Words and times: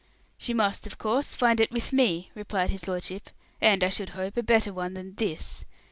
"She 0.35 0.51
must, 0.55 0.87
of 0.87 0.97
course, 0.97 1.35
find 1.35 1.59
it 1.59 1.69
with 1.69 1.93
me," 1.93 2.31
replied 2.33 2.71
his 2.71 2.87
lordship; 2.87 3.29
"and, 3.61 3.83
I 3.83 3.89
should 3.89 4.09
hope, 4.17 4.35
a 4.35 4.41
better 4.41 4.73
one 4.73 4.95
than 4.95 5.13
this. 5.13 5.63